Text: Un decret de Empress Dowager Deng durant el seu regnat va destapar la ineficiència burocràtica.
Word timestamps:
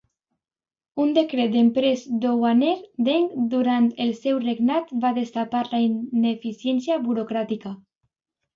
Un 1.03 1.11
decret 1.17 1.51
de 1.55 1.59
Empress 1.65 2.05
Dowager 2.23 2.73
Deng 3.09 3.29
durant 3.53 3.91
el 4.07 4.15
seu 4.23 4.41
regnat 4.47 4.97
va 5.05 5.15
destapar 5.21 5.65
la 5.77 5.85
ineficiència 5.91 7.01
burocràtica. 7.09 7.79